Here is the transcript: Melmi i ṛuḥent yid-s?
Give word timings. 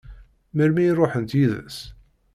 Melmi 0.55 0.81
i 0.89 0.91
ṛuḥent 0.99 1.37
yid-s? 1.39 1.77